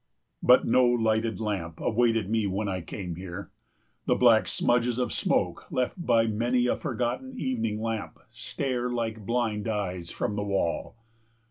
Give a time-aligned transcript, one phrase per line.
[0.41, 3.51] But no lighted lamp awaited me when I came here.
[4.07, 9.67] The black smudges of smoke left by many a forgotten evening lamp stare, like blind
[9.67, 10.95] eyes, from the wall.